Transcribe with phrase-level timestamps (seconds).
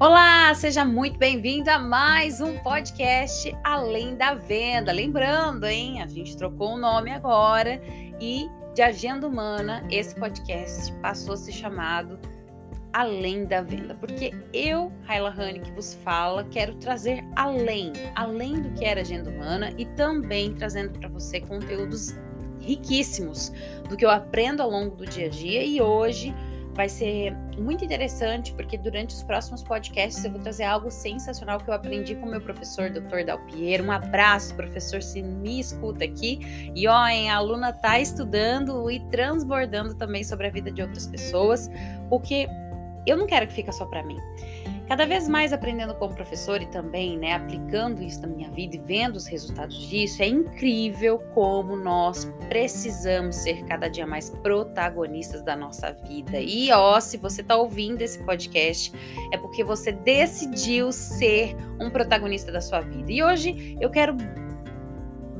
[0.00, 4.92] Olá, seja muito bem-vindo a mais um podcast Além da Venda.
[4.92, 7.78] Lembrando, hein, a gente trocou o nome agora
[8.18, 12.18] e de Agenda Humana, esse podcast passou a ser chamado
[12.94, 18.70] Além da Venda, porque eu, Raila Honey, que vos fala, quero trazer além, além do
[18.70, 22.14] que era Agenda Humana e também trazendo para você conteúdos
[22.58, 23.52] riquíssimos
[23.86, 26.34] do que eu aprendo ao longo do dia a dia e hoje
[26.80, 31.68] vai ser muito interessante porque durante os próximos podcasts eu vou trazer algo sensacional que
[31.68, 33.22] eu aprendi com meu professor, Dr.
[33.26, 33.84] Dalpiero.
[33.84, 36.40] Um abraço, professor, se me escuta aqui.
[36.74, 41.06] E ó, hein, a aluna tá estudando e transbordando também sobre a vida de outras
[41.06, 41.70] pessoas,
[42.08, 42.48] porque
[43.06, 44.16] eu não quero que fique só para mim.
[44.90, 48.78] Cada vez mais aprendendo como professor e também, né, aplicando isso na minha vida e
[48.80, 55.54] vendo os resultados disso, é incrível como nós precisamos ser cada dia mais protagonistas da
[55.54, 56.40] nossa vida.
[56.40, 58.92] E ó, se você está ouvindo esse podcast,
[59.32, 63.12] é porque você decidiu ser um protagonista da sua vida.
[63.12, 64.16] E hoje eu quero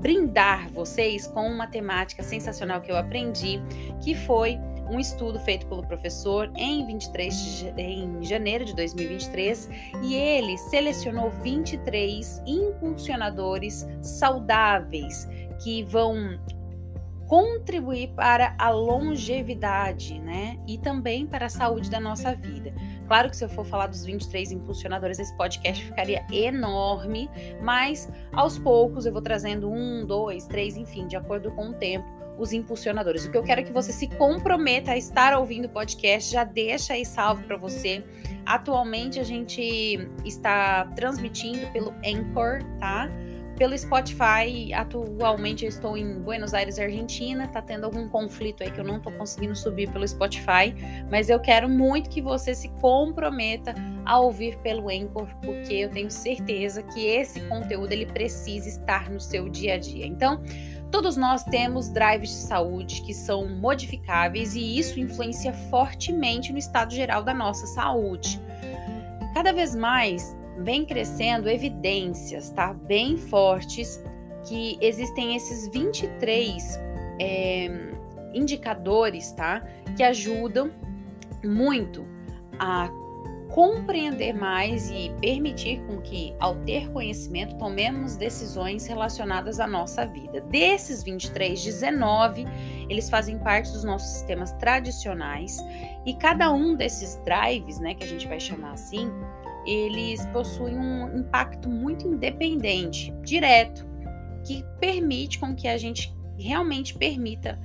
[0.00, 3.62] brindar vocês com uma temática sensacional que eu aprendi,
[4.02, 4.58] que foi
[4.90, 9.70] um estudo feito pelo professor em 23 em janeiro de 2023
[10.02, 15.28] e ele selecionou 23 impulsionadores saudáveis
[15.62, 16.38] que vão
[17.26, 20.58] contribuir para a longevidade, né?
[20.66, 22.72] E também para a saúde da nossa vida.
[23.06, 27.30] Claro que se eu for falar dos 23 impulsionadores, esse podcast ficaria enorme,
[27.62, 32.06] mas aos poucos eu vou trazendo um, dois, três, enfim, de acordo com o tempo,
[32.38, 33.24] os impulsionadores.
[33.24, 36.44] O que eu quero é que você se comprometa a estar ouvindo o podcast, já
[36.44, 38.04] deixa aí salvo para você.
[38.44, 43.08] Atualmente a gente está transmitindo pelo Anchor, tá?
[43.56, 47.48] Pelo Spotify, atualmente eu estou em Buenos Aires, Argentina.
[47.48, 50.74] Tá tendo algum conflito aí que eu não tô conseguindo subir pelo Spotify,
[51.10, 56.10] mas eu quero muito que você se comprometa a ouvir pelo Anchor, porque eu tenho
[56.10, 60.06] certeza que esse conteúdo ele precisa estar no seu dia a dia.
[60.06, 60.42] Então,
[60.88, 66.94] Todos nós temos drives de saúde que são modificáveis e isso influencia fortemente no estado
[66.94, 68.40] geral da nossa saúde.
[69.34, 72.72] Cada vez mais vem crescendo evidências, tá?
[72.72, 74.02] Bem fortes
[74.48, 76.78] que existem esses 23
[77.20, 77.68] é,
[78.32, 79.66] indicadores, tá?
[79.96, 80.70] Que ajudam
[81.44, 82.06] muito
[82.58, 82.90] a
[83.56, 90.40] compreender mais e permitir com que, ao ter conhecimento, tomemos decisões relacionadas à nossa vida.
[90.42, 92.44] Desses 23, 19,
[92.88, 95.58] eles fazem parte dos nossos sistemas tradicionais
[96.04, 99.10] e cada um desses drives, né, que a gente vai chamar assim,
[99.66, 103.86] eles possuem um impacto muito independente, direto,
[104.44, 107.58] que permite com que a gente realmente permita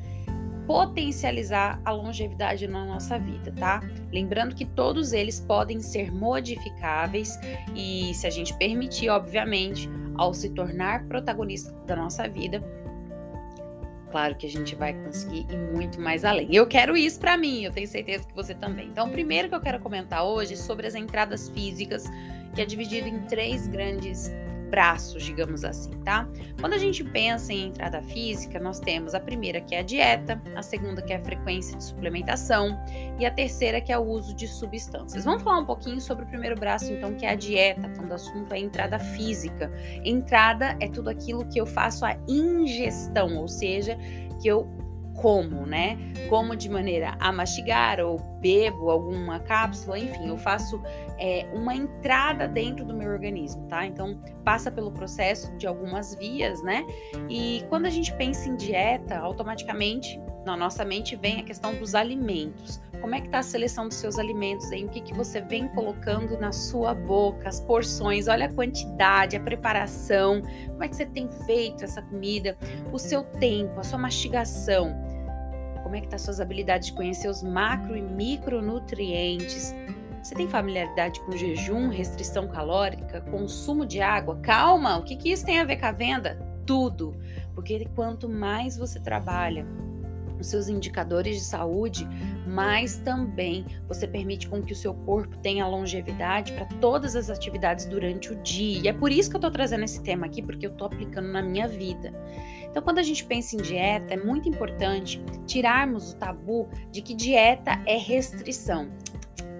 [0.66, 3.82] potencializar a longevidade na nossa vida, tá?
[4.12, 7.38] Lembrando que todos eles podem ser modificáveis
[7.76, 12.64] e, se a gente permitir, obviamente, ao se tornar protagonista da nossa vida,
[14.12, 16.48] claro que a gente vai conseguir ir muito mais além.
[16.54, 18.88] Eu quero isso para mim, eu tenho certeza que você também.
[18.88, 22.04] Então, o primeiro que eu quero comentar hoje é sobre as entradas físicas,
[22.54, 24.32] que é dividido em três grandes
[24.72, 26.28] braços, digamos assim, tá?
[26.60, 30.42] Quando a gente pensa em entrada física, nós temos a primeira que é a dieta,
[30.56, 32.80] a segunda que é a frequência de suplementação
[33.20, 35.26] e a terceira que é o uso de substâncias.
[35.26, 38.16] Vamos falar um pouquinho sobre o primeiro braço, então, que é a dieta, quando o
[38.16, 39.70] assunto é entrada física.
[40.06, 43.98] Entrada é tudo aquilo que eu faço a ingestão, ou seja,
[44.42, 44.68] que eu
[45.16, 45.98] como, né?
[46.30, 50.82] Como de maneira a mastigar ou bebo alguma cápsula, enfim, eu faço
[51.18, 53.86] é, uma entrada dentro do meu organismo, tá?
[53.86, 56.86] Então passa pelo processo de algumas vias, né?
[57.30, 61.94] E quando a gente pensa em dieta, automaticamente na nossa mente vem a questão dos
[61.94, 62.82] alimentos.
[63.00, 64.86] Como é que tá a seleção dos seus alimentos aí?
[64.86, 69.40] O que, que você vem colocando na sua boca, as porções, olha a quantidade, a
[69.40, 72.58] preparação, como é que você tem feito essa comida,
[72.92, 75.11] o seu tempo, a sua mastigação
[75.92, 79.76] como é que tá suas habilidades de conhecer os macro e micronutrientes.
[80.24, 84.38] Você tem familiaridade com jejum, restrição calórica, consumo de água?
[84.38, 86.40] Calma, o que, que isso tem a ver com a venda?
[86.66, 87.14] Tudo.
[87.54, 89.68] Porque quanto mais você trabalha
[90.42, 92.08] os seus indicadores de saúde,
[92.46, 97.86] mas também você permite com que o seu corpo tenha longevidade para todas as atividades
[97.86, 98.82] durante o dia.
[98.84, 101.30] E é por isso que eu estou trazendo esse tema aqui, porque eu estou aplicando
[101.30, 102.14] na minha vida.
[102.70, 107.14] Então, quando a gente pensa em dieta, é muito importante tirarmos o tabu de que
[107.14, 108.90] dieta é restrição.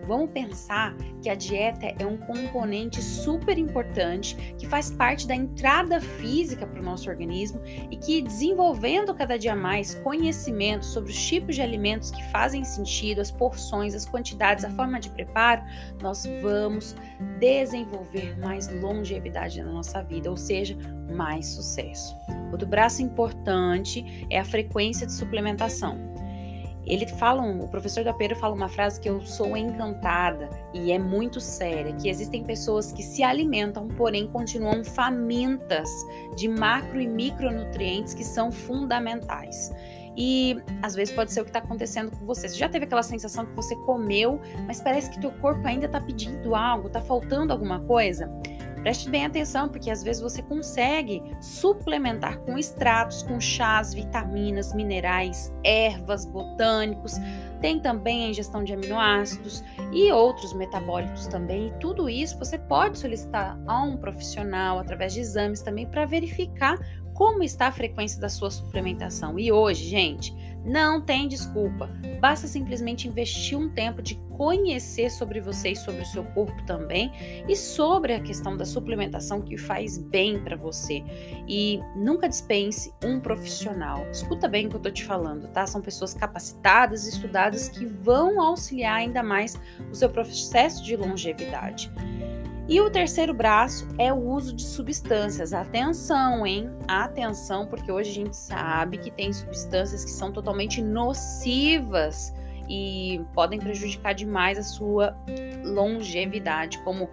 [0.08, 6.02] Vamos pensar que a dieta é um componente super importante que faz parte da entrada
[6.02, 11.56] física para o nosso organismo e que, desenvolvendo cada dia mais conhecimento sobre os tipos
[11.56, 15.64] de alimentos que fazem sentido, as porções, as quantidades, a forma de preparo,
[16.02, 16.96] nós vamos
[17.40, 20.76] desenvolver mais longevidade na nossa vida, ou seja,
[21.16, 22.16] mais sucesso.
[22.52, 26.11] Outro braço importante é a frequência de suplementação.
[26.86, 30.98] Ele fala, o professor da Pera fala uma frase que eu sou encantada e é
[30.98, 35.90] muito séria, que existem pessoas que se alimentam, porém continuam famintas
[36.36, 39.72] de macro e micronutrientes que são fundamentais.
[40.18, 42.50] E às vezes pode ser o que está acontecendo com você.
[42.50, 46.02] Você já teve aquela sensação que você comeu, mas parece que teu corpo ainda está
[46.02, 48.30] pedindo algo, está faltando alguma coisa?
[48.82, 55.56] Preste bem atenção, porque às vezes você consegue suplementar com extratos, com chás, vitaminas, minerais,
[55.64, 57.14] ervas, botânicos.
[57.62, 59.64] Tem também a ingestão de aminoácidos
[59.94, 61.68] e outros metabólicos também.
[61.68, 66.80] E tudo isso você pode solicitar a um profissional através de exames também para verificar
[67.14, 69.38] como está a frequência da sua suplementação.
[69.38, 70.34] E hoje, gente,
[70.66, 71.90] não tem desculpa.
[72.20, 77.12] Basta simplesmente investir um tempo de conhecer sobre você e sobre o seu corpo também
[77.48, 81.04] e sobre a questão da suplementação que faz bem para você.
[81.48, 84.08] E nunca dispense um profissional.
[84.12, 85.66] Escuta bem o que eu tô te falando, tá?
[85.66, 89.60] São pessoas capacitadas, estudadas que vão auxiliar ainda mais
[89.92, 91.92] o seu processo de longevidade.
[92.72, 95.52] E o terceiro braço é o uso de substâncias.
[95.52, 96.70] Atenção, hein?
[96.88, 102.34] Atenção, porque hoje a gente sabe que tem substâncias que são totalmente nocivas
[102.70, 105.14] e podem prejudicar demais a sua
[105.66, 107.10] longevidade, como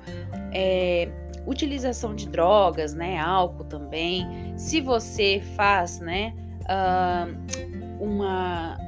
[0.55, 1.09] é,
[1.45, 3.19] utilização de drogas, né?
[3.19, 4.57] Álcool também.
[4.57, 6.35] Se você faz, né?
[6.69, 8.79] Uh, uma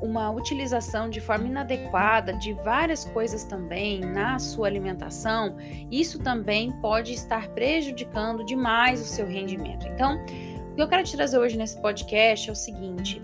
[0.00, 5.56] uma utilização de forma inadequada de várias coisas também na sua alimentação,
[5.90, 9.86] isso também pode estar prejudicando demais o seu rendimento.
[9.88, 13.22] Então, o que eu quero te trazer hoje nesse podcast é o seguinte: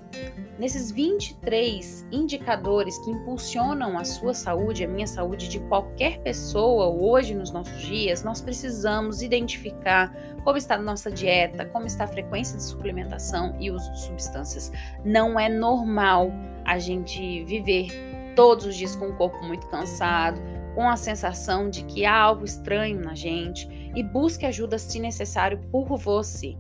[0.59, 7.35] Nesses 23 indicadores que impulsionam a sua saúde, a minha saúde de qualquer pessoa hoje
[7.35, 12.56] nos nossos dias, nós precisamos identificar como está a nossa dieta, como está a frequência
[12.56, 14.71] de suplementação e uso de substâncias.
[15.05, 16.31] Não é normal
[16.64, 17.88] a gente viver
[18.34, 20.40] todos os dias com o corpo muito cansado,
[20.75, 25.58] com a sensação de que há algo estranho na gente e busque ajuda se necessário
[25.70, 26.56] por você.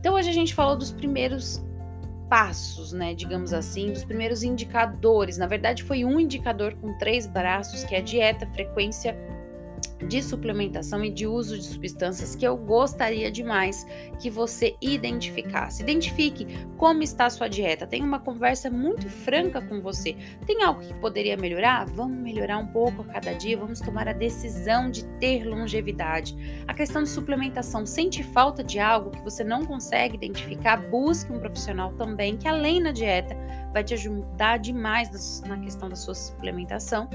[0.00, 1.62] Então hoje a gente falou dos primeiros
[2.28, 5.36] passos, né, digamos assim, dos primeiros indicadores.
[5.36, 9.14] Na verdade, foi um indicador com três braços, que é a dieta, frequência
[10.02, 13.86] de suplementação e de uso de substâncias que eu gostaria demais
[14.20, 15.82] que você identificasse.
[15.82, 16.46] Identifique
[16.76, 17.86] como está a sua dieta.
[17.86, 20.16] Tenha uma conversa muito franca com você.
[20.46, 21.86] Tem algo que poderia melhorar?
[21.86, 26.36] Vamos melhorar um pouco a cada dia, vamos tomar a decisão de ter longevidade.
[26.66, 30.76] A questão de suplementação, sente falta de algo que você não consegue identificar?
[30.90, 33.36] Busque um profissional também que além da dieta
[33.72, 37.08] vai te ajudar demais na questão da sua suplementação.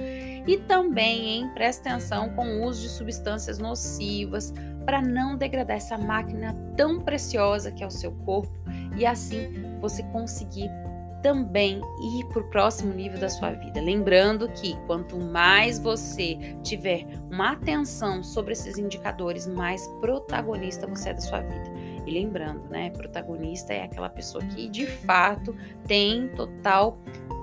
[0.48, 4.54] E também, hein, presta atenção com o uso de substâncias nocivas
[4.86, 8.54] para não degradar essa máquina tão preciosa que é o seu corpo
[8.98, 10.70] e assim você conseguir
[11.22, 13.82] também ir para o próximo nível da sua vida.
[13.82, 21.14] Lembrando que quanto mais você tiver uma atenção sobre esses indicadores, mais protagonista você é
[21.14, 21.72] da sua vida.
[22.08, 25.56] E lembrando, né, protagonista é aquela pessoa que de fato
[25.86, 26.98] tem total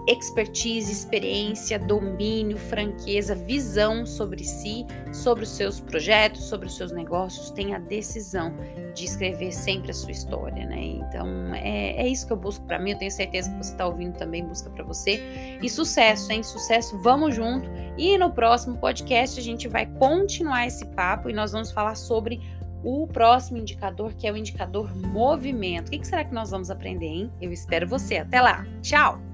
[0.06, 7.50] expertise, experiência, domínio, franqueza, visão sobre si, sobre os seus projetos, sobre os seus negócios,
[7.50, 8.54] tem a decisão
[8.94, 10.78] de escrever sempre a sua história, né?
[10.78, 12.92] Então é, é isso que eu busco para mim.
[12.92, 15.58] Eu tenho certeza que você está ouvindo também busca para você.
[15.62, 16.42] E sucesso, hein?
[16.42, 17.68] Sucesso, vamos junto.
[17.96, 22.40] E no próximo podcast a gente vai continuar esse papo e nós vamos falar sobre
[22.84, 25.88] o próximo indicador, que é o indicador movimento.
[25.88, 27.32] O que será que nós vamos aprender, hein?
[27.40, 28.18] Eu espero você.
[28.18, 28.66] Até lá.
[28.82, 29.33] Tchau!